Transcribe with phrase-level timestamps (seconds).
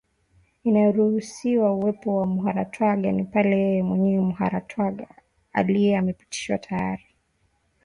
[0.63, 5.07] inayoruhusu uwepo wa Muharatwaga ni pale yeye mwenyewe Muharatwaga
[5.59, 7.17] akiwa amepitishwa tayari kuwa Chifu